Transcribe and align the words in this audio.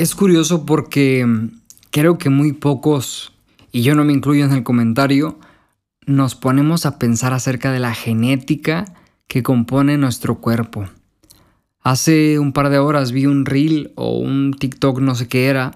Es 0.00 0.14
curioso 0.14 0.64
porque 0.64 1.26
creo 1.90 2.16
que 2.16 2.30
muy 2.30 2.54
pocos, 2.54 3.34
y 3.70 3.82
yo 3.82 3.94
no 3.94 4.02
me 4.02 4.14
incluyo 4.14 4.46
en 4.46 4.52
el 4.52 4.62
comentario, 4.62 5.38
nos 6.06 6.34
ponemos 6.34 6.86
a 6.86 6.98
pensar 6.98 7.34
acerca 7.34 7.70
de 7.70 7.80
la 7.80 7.92
genética 7.92 8.86
que 9.28 9.42
compone 9.42 9.98
nuestro 9.98 10.36
cuerpo. 10.36 10.86
Hace 11.82 12.38
un 12.38 12.54
par 12.54 12.70
de 12.70 12.78
horas 12.78 13.12
vi 13.12 13.26
un 13.26 13.44
reel 13.44 13.92
o 13.94 14.16
un 14.16 14.54
TikTok, 14.58 15.00
no 15.00 15.14
sé 15.14 15.28
qué 15.28 15.48
era, 15.48 15.72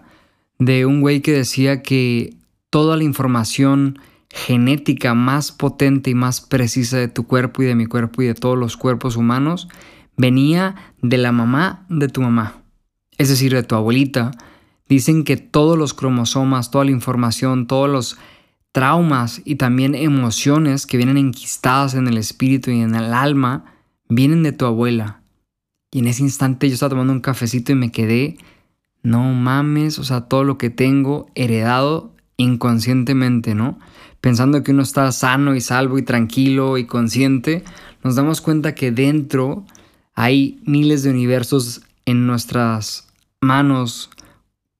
de 0.59 0.86
un 0.86 1.02
güey 1.02 1.20
que 1.20 1.32
decía 1.32 1.82
que 1.82 2.32
toda 2.70 2.96
la 2.96 3.04
información 3.04 3.98
genética 4.30 5.12
más 5.12 5.53
potente 5.53 6.09
y 6.09 6.14
más 6.14 6.40
precisa 6.40 6.96
de 6.96 7.09
tu 7.09 7.26
cuerpo 7.26 7.62
y 7.62 7.67
de 7.67 7.75
mi 7.75 7.84
cuerpo 7.84 8.22
y 8.22 8.26
de 8.29 8.34
todos 8.34 8.56
los 8.56 8.79
cuerpos 8.79 9.17
humanos 9.17 9.68
venía 10.17 10.76
de 11.03 11.18
la 11.18 11.31
mamá 11.31 11.84
de 11.90 12.09
tu 12.09 12.22
mamá, 12.22 12.64
es 13.18 13.29
decir, 13.29 13.53
de 13.53 13.63
tu 13.63 13.75
abuelita. 13.75 14.32
Dicen 14.89 15.25
que 15.25 15.36
todos 15.36 15.79
los 15.79 15.95
cromosomas, 15.95 16.71
toda 16.71 16.85
la 16.85 16.91
información, 16.91 17.67
todos 17.67 17.89
los 17.89 18.18
traumas 18.73 19.40
y 19.45 19.54
también 19.54 19.95
emociones 19.95 20.87
que 20.87 20.96
vienen 20.96 21.17
enquistadas 21.17 21.95
en 21.95 22.09
el 22.09 22.18
espíritu 22.18 22.71
y 22.71 22.81
en 22.81 22.95
el 22.95 23.14
alma 23.14 23.77
vienen 24.09 24.43
de 24.43 24.50
tu 24.53 24.67
abuela. 24.67 25.23
Y 25.93 26.00
en 26.00 26.09
ese 26.09 26.23
instante 26.23 26.68
yo 26.68 26.75
estaba 26.75 26.90
tomando 26.90 27.13
un 27.13 27.21
cafecito 27.21 27.71
y 27.71 27.77
me 27.77 27.93
quedé, 27.93 28.37
no 29.04 29.32
mames, 29.32 30.01
o 30.01 30.04
sea, 30.04 30.23
todo 30.23 30.43
lo 30.43 30.59
que 30.59 30.71
tengo 30.71 31.31
heredado 31.37 32.12
inconscientemente, 32.37 33.55
¿no? 33.55 33.78
Pensando 34.20 34.65
que 34.65 34.73
uno 34.73 34.83
está 34.83 35.12
sano 35.12 35.55
y 35.55 35.61
salvo 35.61 35.97
y 35.97 36.03
tranquilo 36.03 36.77
y 36.77 36.84
consciente, 36.84 37.62
nos 38.03 38.17
damos 38.17 38.41
cuenta 38.41 38.75
que 38.75 38.91
dentro 38.91 39.65
hay 40.15 40.61
miles 40.65 41.05
de 41.05 41.11
universos 41.11 41.83
en 42.06 42.27
nuestras 42.27 43.08
manos, 43.41 44.10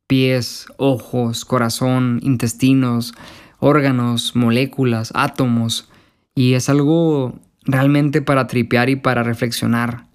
pies, 0.07 0.67
ojos, 0.77 1.45
corazón, 1.45 2.21
intestinos, 2.23 3.15
órganos, 3.59 4.37
moléculas, 4.37 5.13
átomos, 5.15 5.89
y 6.35 6.55
es 6.55 6.69
algo 6.69 7.39
realmente 7.63 8.23
para 8.23 8.47
tripear 8.47 8.91
y 8.91 8.97
para 8.97 9.23
reflexionar. 9.23 10.07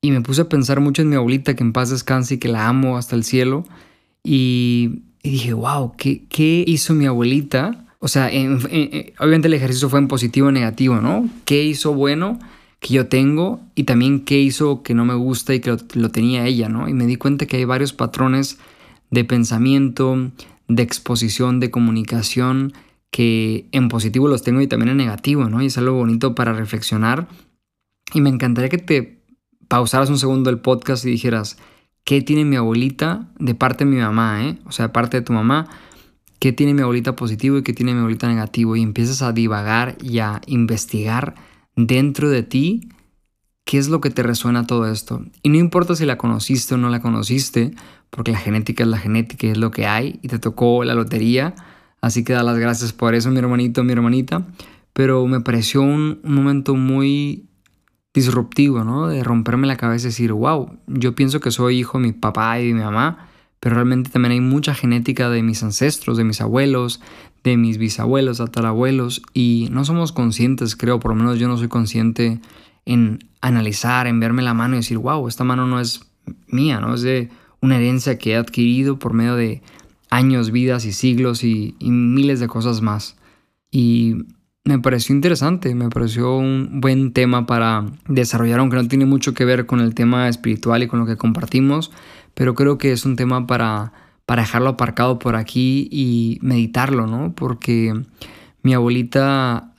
Y 0.00 0.10
me 0.10 0.20
puse 0.20 0.42
a 0.42 0.48
pensar 0.48 0.80
mucho 0.80 1.02
en 1.02 1.08
mi 1.08 1.16
abuelita, 1.16 1.54
que 1.54 1.64
en 1.64 1.72
paz 1.72 1.90
descanse 1.90 2.34
y 2.34 2.38
que 2.38 2.48
la 2.48 2.68
amo 2.68 2.96
hasta 2.96 3.16
el 3.16 3.24
cielo, 3.24 3.64
y, 4.22 5.02
dije, 5.22 5.52
wow, 5.54 5.94
¿qué, 5.96 6.24
¿qué, 6.28 6.64
hizo 6.66 6.94
mi 6.94 7.06
abuelita? 7.06 7.86
O 8.00 8.08
sea, 8.08 8.30
obviamente 9.18 9.48
el 9.48 9.54
ejercicio 9.54 9.88
fue 9.88 9.98
en 9.98 10.08
positivo 10.08 10.48
o 10.48 10.52
negativo, 10.52 10.96
¿no? 10.96 11.28
¿Qué 11.44 11.64
hizo 11.64 11.94
bueno 11.94 12.38
que 12.80 12.94
yo 12.94 13.08
tengo? 13.08 13.60
Y 13.74 13.84
también 13.84 14.24
qué 14.24 14.38
hizo 14.38 14.82
que 14.82 14.94
no 14.94 15.04
me 15.04 15.14
gusta 15.14 15.54
y 15.54 15.60
que 15.60 15.76
lo, 15.94 16.10
tenía 16.10 16.46
ella, 16.46 16.68
¿no? 16.68 16.88
Y 16.88 16.94
me 16.94 17.06
di 17.06 17.16
cuenta 17.16 17.46
que 17.46 17.56
hay 17.56 17.64
varios 17.64 17.92
patrones 17.92 18.58
de 19.10 19.24
pensamiento, 19.24 20.30
de 20.68 20.82
exposición, 20.82 21.60
de 21.60 21.70
comunicación, 21.70 22.72
que 23.10 23.68
en 23.72 23.88
positivo 23.88 24.28
los 24.28 24.42
tengo 24.42 24.60
y 24.60 24.66
también 24.66 24.90
en 24.90 24.98
negativo, 24.98 25.48
¿no? 25.48 25.62
Y 25.62 25.66
es 25.66 25.78
algo 25.78 25.94
bonito 25.94 26.34
para 26.34 26.52
reflexionar. 26.52 27.28
Y 28.14 28.20
me 28.20 28.30
encantaría 28.30 28.68
que 28.68 28.78
te 28.78 29.22
pausaras 29.66 30.10
un 30.10 30.18
segundo 30.18 30.50
el 30.50 30.60
podcast 30.60 31.04
y 31.04 31.10
dijeras, 31.10 31.58
¿qué 32.04 32.22
tiene 32.22 32.44
mi 32.44 32.56
abuelita 32.56 33.28
de 33.38 33.54
parte 33.54 33.84
de 33.84 33.90
mi 33.90 33.96
mamá, 33.98 34.44
eh? 34.44 34.58
O 34.66 34.72
sea, 34.72 34.86
de 34.86 34.92
parte 34.92 35.18
de 35.18 35.22
tu 35.22 35.32
mamá, 35.32 35.68
¿qué 36.38 36.52
tiene 36.52 36.74
mi 36.74 36.82
abuelita 36.82 37.16
positivo 37.16 37.58
y 37.58 37.62
qué 37.62 37.72
tiene 37.72 37.92
mi 37.92 38.00
abuelita 38.00 38.28
negativo? 38.28 38.76
Y 38.76 38.82
empiezas 38.82 39.22
a 39.22 39.32
divagar 39.32 39.96
y 40.02 40.20
a 40.20 40.40
investigar 40.46 41.34
dentro 41.86 42.28
de 42.28 42.42
ti 42.42 42.88
qué 43.64 43.78
es 43.78 43.88
lo 43.88 44.00
que 44.00 44.10
te 44.10 44.22
resuena 44.22 44.66
todo 44.66 44.90
esto. 44.90 45.22
Y 45.42 45.50
no 45.50 45.58
importa 45.58 45.94
si 45.94 46.04
la 46.06 46.18
conociste 46.18 46.74
o 46.74 46.78
no 46.78 46.88
la 46.88 47.00
conociste, 47.00 47.74
porque 48.10 48.32
la 48.32 48.38
genética 48.38 48.82
es 48.82 48.88
la 48.88 48.98
genética 48.98 49.46
es 49.46 49.58
lo 49.58 49.70
que 49.70 49.86
hay 49.86 50.18
y 50.22 50.28
te 50.28 50.38
tocó 50.38 50.82
la 50.84 50.94
lotería. 50.94 51.54
Así 52.00 52.24
que 52.24 52.32
da 52.32 52.42
las 52.42 52.58
gracias 52.58 52.92
por 52.92 53.14
eso, 53.14 53.30
mi 53.30 53.38
hermanito, 53.38 53.84
mi 53.84 53.92
hermanita. 53.92 54.46
Pero 54.92 55.26
me 55.26 55.40
pareció 55.40 55.82
un, 55.82 56.20
momento 56.24 56.74
muy 56.74 57.48
disruptivo, 58.12 58.82
¿no? 58.82 59.06
De 59.06 59.22
romperme 59.22 59.68
la 59.68 59.76
cabeza 59.76 60.08
y 60.08 60.10
decir, 60.10 60.32
wow, 60.32 60.78
yo 60.88 61.14
pienso 61.14 61.38
que 61.38 61.52
soy 61.52 61.78
hijo 61.78 61.98
de 61.98 62.06
mi 62.08 62.12
papá 62.12 62.58
y 62.58 62.68
de 62.68 62.74
mi 62.74 62.80
mamá, 62.80 63.27
pero 63.68 63.76
realmente 63.76 64.08
también 64.08 64.32
hay 64.32 64.40
mucha 64.40 64.72
genética 64.72 65.28
de 65.28 65.42
mis 65.42 65.62
ancestros, 65.62 66.16
de 66.16 66.24
mis 66.24 66.40
abuelos, 66.40 67.02
de 67.44 67.58
mis 67.58 67.76
bisabuelos, 67.76 68.38
tatarabuelos, 68.38 69.20
y 69.34 69.68
no 69.70 69.84
somos 69.84 70.10
conscientes, 70.10 70.74
creo, 70.74 71.00
por 71.00 71.10
lo 71.10 71.16
menos 71.16 71.38
yo 71.38 71.48
no 71.48 71.58
soy 71.58 71.68
consciente 71.68 72.40
en 72.86 73.18
analizar, 73.42 74.06
en 74.06 74.20
verme 74.20 74.40
la 74.40 74.54
mano 74.54 74.72
y 74.72 74.78
decir, 74.78 74.96
wow, 74.96 75.28
esta 75.28 75.44
mano 75.44 75.66
no 75.66 75.80
es 75.80 76.00
mía, 76.46 76.80
¿no? 76.80 76.94
Es 76.94 77.02
de 77.02 77.28
una 77.60 77.76
herencia 77.76 78.16
que 78.16 78.30
he 78.30 78.36
adquirido 78.36 78.98
por 78.98 79.12
medio 79.12 79.36
de 79.36 79.60
años, 80.08 80.50
vidas 80.50 80.86
y 80.86 80.92
siglos 80.92 81.44
y, 81.44 81.76
miles 81.78 82.40
de 82.40 82.48
cosas 82.48 82.80
más. 82.80 83.18
Y 83.70 84.14
me 84.64 84.78
pareció 84.78 85.14
interesante, 85.14 85.74
me 85.74 85.90
pareció 85.90 86.38
un 86.38 86.80
buen 86.80 87.12
tema 87.12 87.44
para 87.44 87.84
desarrollar, 88.08 88.60
aunque 88.60 88.76
no 88.76 88.88
tiene 88.88 89.04
mucho 89.04 89.34
que 89.34 89.44
ver 89.44 89.66
con 89.66 89.80
el 89.80 89.94
tema 89.94 90.26
espiritual 90.26 90.82
y 90.82 90.86
con 90.86 91.00
lo 91.00 91.04
que 91.04 91.18
compartimos, 91.18 91.90
pero 92.38 92.54
creo 92.54 92.78
que 92.78 92.92
es 92.92 93.04
un 93.04 93.16
tema 93.16 93.48
para, 93.48 93.92
para 94.24 94.42
dejarlo 94.42 94.68
aparcado 94.68 95.18
por 95.18 95.34
aquí 95.34 95.88
y 95.90 96.38
meditarlo, 96.40 97.08
¿no? 97.08 97.34
Porque 97.34 98.00
mi 98.62 98.74
abuelita, 98.74 99.74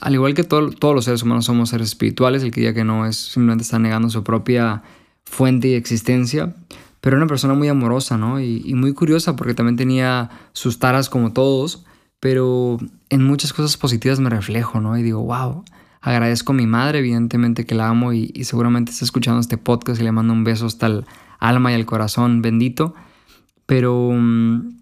al 0.00 0.12
igual 0.12 0.34
que 0.34 0.42
todos 0.42 0.96
los 0.96 1.04
seres 1.04 1.22
humanos 1.22 1.44
somos 1.44 1.68
seres 1.68 1.90
espirituales, 1.90 2.42
el 2.42 2.50
que 2.50 2.62
diga 2.62 2.74
que 2.74 2.82
no 2.82 3.06
es 3.06 3.14
simplemente 3.14 3.62
está 3.62 3.78
negando 3.78 4.10
su 4.10 4.24
propia 4.24 4.82
fuente 5.24 5.68
y 5.68 5.74
existencia, 5.74 6.56
pero 7.00 7.14
era 7.14 7.22
una 7.22 7.28
persona 7.28 7.54
muy 7.54 7.68
amorosa, 7.68 8.18
¿no? 8.18 8.40
Y, 8.40 8.74
muy 8.74 8.94
curiosa 8.94 9.36
porque 9.36 9.54
también 9.54 9.76
tenía 9.76 10.28
sus 10.54 10.80
taras 10.80 11.08
como 11.08 11.32
todos, 11.32 11.84
pero 12.18 12.78
en 13.10 13.22
muchas 13.22 13.52
cosas 13.52 13.76
positivas 13.76 14.18
me 14.18 14.28
reflejo, 14.28 14.80
¿no? 14.80 14.98
Y 14.98 15.04
digo, 15.04 15.22
wow, 15.22 15.64
agradezco 16.00 16.50
a 16.50 16.56
mi 16.56 16.66
madre, 16.66 16.98
evidentemente 16.98 17.64
que 17.64 17.76
la 17.76 17.86
amo 17.86 18.12
y, 18.12 18.42
seguramente 18.42 18.90
está 18.90 19.04
escuchando 19.04 19.38
este 19.38 19.56
podcast 19.56 20.00
y 20.00 20.04
le 20.04 20.10
mando 20.10 20.32
un 20.32 20.42
beso 20.42 20.66
hasta 20.66 20.88
el 20.88 21.06
alma 21.42 21.72
y 21.72 21.74
el 21.74 21.86
corazón 21.86 22.40
bendito, 22.40 22.94
pero 23.66 24.12
mm, 24.12 24.78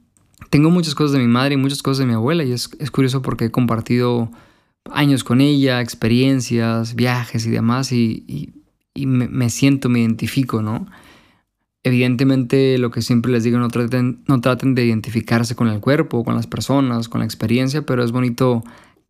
tengo 0.50 0.70
muchas 0.70 0.94
cosas 0.94 1.12
de 1.12 1.18
mi 1.18 1.26
madre 1.26 1.54
y 1.54 1.56
muchas 1.56 1.82
cosas 1.82 2.00
de 2.00 2.06
mi 2.06 2.12
abuela 2.12 2.44
y 2.44 2.52
es, 2.52 2.68
curioso 2.92 3.22
porque 3.22 3.46
he 3.46 3.50
compartido 3.50 4.30
años 4.92 5.24
con 5.24 5.40
ella, 5.40 5.80
experiencias, 5.80 6.94
viajes 6.94 7.46
y 7.46 7.50
demás 7.50 7.92
y, 7.92 8.52
me, 8.94 9.28
me 9.28 9.48
siento, 9.48 9.88
me 9.88 10.00
identifico, 10.00 10.60
¿no? 10.60 10.86
Evidentemente, 11.82 12.76
lo 12.76 12.90
que 12.90 13.00
siempre 13.00 13.32
les 13.32 13.42
digo, 13.42 13.58
no 13.58 13.68
traten, 13.68 14.22
no 14.28 14.42
traten 14.42 14.74
de 14.74 14.84
identificarse 14.84 15.54
con 15.54 15.68
el 15.68 15.80
cuerpo, 15.80 16.24
con 16.24 16.34
las 16.34 16.46
personas, 16.46 17.08
con 17.08 17.20
la 17.20 17.24
experiencia, 17.24 17.86
pero 17.86 18.04
es 18.04 18.12
bonito 18.12 18.62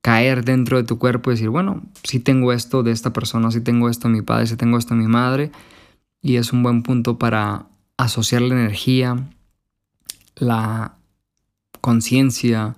caer 0.03 0.45
dentro 0.45 0.77
de 0.77 0.85
tu 0.85 0.99
cuerpo 0.99 1.31
y 1.31 1.35
decir, 1.35 1.49
bueno, 1.49 1.83
si 2.05 2.21
tengo 2.21 2.53
esto 2.53 2.85
de 2.85 2.93
esta 2.93 3.13
persona, 3.13 3.51
si 3.51 3.61
tengo 3.61 3.89
esto 3.89 4.07
de 4.07 4.15
mi 4.15 4.23
padre, 4.23 4.47
si 4.47 4.57
tengo 4.57 4.79
esto 4.79 4.95
de 4.95 5.01
mi 5.01 5.09
madre, 5.09 5.51
y 6.23 6.37
es 6.37 6.53
un 6.53 6.63
buen 6.63 6.83
punto 6.83 7.19
para 7.19 7.67
asociar 7.97 8.43
la 8.43 8.55
energía, 8.55 9.29
la 10.37 10.97
conciencia, 11.81 12.77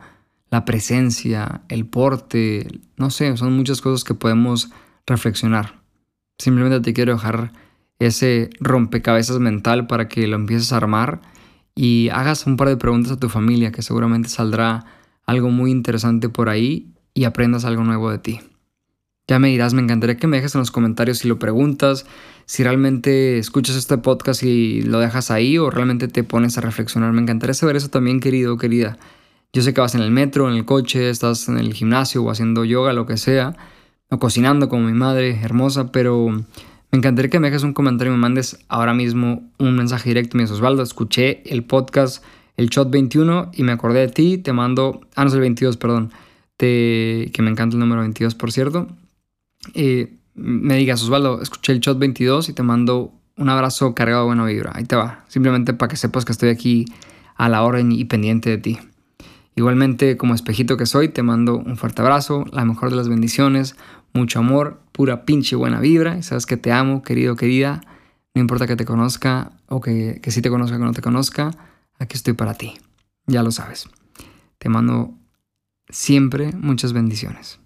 la 0.51 0.65
presencia, 0.65 1.63
el 1.69 1.87
porte, 1.87 2.81
no 2.97 3.11
sé, 3.11 3.37
son 3.37 3.57
muchas 3.57 3.81
cosas 3.81 4.05
que 4.05 4.15
podemos 4.15 4.71
reflexionar. 5.07 5.81
Simplemente 6.39 6.81
te 6.81 6.93
quiero 6.93 7.15
dejar 7.15 7.53
ese 7.99 8.51
rompecabezas 8.61 9.39
mental 9.39 9.87
para 9.87 10.09
que 10.09 10.27
lo 10.27 10.37
empieces 10.37 10.73
a 10.73 10.77
armar 10.77 11.21
y 11.75 12.09
hagas 12.11 12.47
un 12.47 12.57
par 12.57 12.69
de 12.69 12.77
preguntas 12.77 13.13
a 13.13 13.17
tu 13.19 13.29
familia 13.29 13.73
que 13.73 13.83
seguramente 13.83 14.29
saldrá 14.29 14.85
algo 15.25 15.51
muy 15.51 15.71
interesante 15.71 16.29
por 16.29 16.49
ahí 16.49 16.93
y 17.15 17.25
aprendas 17.25 17.65
algo 17.65 17.85
nuevo 17.85 18.11
de 18.11 18.19
ti. 18.19 18.41
Ya 19.33 19.39
me 19.39 19.49
dirás, 19.49 19.73
me 19.73 19.81
encantaría 19.81 20.19
que 20.19 20.27
me 20.27 20.37
dejes 20.37 20.55
en 20.57 20.59
los 20.59 20.71
comentarios 20.71 21.21
si 21.21 21.27
lo 21.27 21.39
preguntas, 21.39 22.05
si 22.45 22.63
realmente 22.65 23.39
escuchas 23.39 23.77
este 23.77 23.97
podcast 23.97 24.43
y 24.43 24.83
lo 24.83 24.99
dejas 24.99 25.31
ahí 25.31 25.57
o 25.57 25.71
realmente 25.71 26.07
te 26.07 26.23
pones 26.23 26.59
a 26.59 26.61
reflexionar. 26.61 27.15
Me 27.15 27.23
encantaría 27.23 27.55
saber 27.55 27.77
eso 27.77 27.89
también, 27.89 28.21
querido 28.21 28.53
o 28.53 28.59
querida. 28.59 28.99
Yo 29.55 29.63
sé 29.63 29.73
que 29.73 29.81
vas 29.81 29.95
en 29.95 30.03
el 30.03 30.11
metro, 30.11 30.51
en 30.51 30.57
el 30.57 30.67
coche, 30.67 31.09
estás 31.09 31.49
en 31.49 31.57
el 31.57 31.73
gimnasio 31.73 32.23
o 32.23 32.31
haciendo 32.31 32.67
yoga, 32.67 32.93
lo 32.93 33.07
que 33.07 33.17
sea, 33.17 33.57
o 34.11 34.19
cocinando 34.19 34.69
como 34.69 34.85
mi 34.85 34.93
madre, 34.93 35.41
hermosa, 35.43 35.93
pero 35.93 36.29
me 36.29 36.45
encantaría 36.99 37.31
que 37.31 37.41
me 37.41 37.49
dejes 37.49 37.63
un 37.63 37.73
comentario 37.73 38.13
y 38.13 38.17
me 38.17 38.21
mandes 38.21 38.63
ahora 38.69 38.93
mismo 38.93 39.51
un 39.57 39.75
mensaje 39.75 40.11
directo. 40.11 40.37
Me 40.37 40.43
dices, 40.43 40.57
Osvaldo, 40.59 40.83
escuché 40.83 41.43
el 41.51 41.65
podcast, 41.65 42.23
el 42.59 42.69
Shot 42.69 42.91
21 42.91 43.53
y 43.55 43.63
me 43.63 43.73
acordé 43.73 44.01
de 44.01 44.09
ti. 44.09 44.37
Te 44.37 44.53
mando, 44.53 45.01
ah, 45.15 45.23
no 45.25 45.29
es 45.29 45.35
el 45.35 45.41
22, 45.41 45.79
perdón. 45.79 46.13
Te, 46.59 47.31
que 47.33 47.41
me 47.41 47.51
encanta 47.51 47.77
el 47.77 47.81
número 47.81 48.03
22, 48.03 48.35
por 48.35 48.53
cierto. 48.53 48.89
Me 50.35 50.77
digas, 50.77 51.03
Osvaldo, 51.03 51.43
escuché 51.43 51.73
el 51.73 51.81
Shot 51.81 51.99
22 51.99 52.49
y 52.49 52.53
te 52.53 52.63
mando 52.63 53.13
un 53.37 53.49
abrazo 53.49 53.95
cargado 53.95 54.23
de 54.23 54.27
buena 54.27 54.45
vibra. 54.45 54.73
Ahí 54.75 54.85
te 54.85 54.97
va. 54.97 55.25
Simplemente 55.29 55.75
para 55.75 55.89
que 55.89 55.97
sepas 55.97 56.25
que 56.25 56.33
estoy 56.33 56.49
aquí 56.49 56.87
a 57.37 57.49
la 57.49 57.63
orden 57.63 57.93
y 57.93 58.05
pendiente 58.05 58.51
de 58.51 58.59
ti. 58.59 58.79
Igualmente, 59.55 60.17
como 60.17 60.35
espejito 60.35 60.77
que 60.77 60.87
soy, 60.87 61.09
te 61.09 61.23
mando 61.23 61.59
un 61.59 61.77
fuerte 61.77 62.01
abrazo, 62.01 62.47
la 62.53 62.65
mejor 62.65 62.91
de 62.91 62.97
las 62.97 63.09
bendiciones, 63.09 63.77
mucho 64.15 64.39
amor, 64.39 64.81
pura 64.93 65.25
pinche 65.25 65.57
buena 65.57 65.81
vibra. 65.81 66.17
Y 66.17 66.23
sabes 66.23 66.47
que 66.47 66.57
te 66.57 66.73
amo, 66.73 67.03
querido, 67.03 67.37
querida. 67.37 67.83
No 68.35 68.41
importa 68.41 68.67
que 68.67 68.77
te 68.77 68.87
conozca 68.87 69.53
o 69.69 69.81
que, 69.81 70.21
que 70.23 70.31
sí 70.31 70.41
te 70.41 70.49
conozca 70.49 70.77
o 70.77 70.79
que 70.79 70.85
no 70.87 70.93
te 70.93 71.03
conozca, 71.03 71.51
aquí 71.99 72.17
estoy 72.17 72.33
para 72.33 72.55
ti. 72.55 72.75
Ya 73.27 73.43
lo 73.43 73.51
sabes. 73.51 73.89
Te 74.59 74.71
mando 74.71 75.15
siempre 75.91 76.53
muchas 76.53 76.95
bendiciones. 76.95 77.59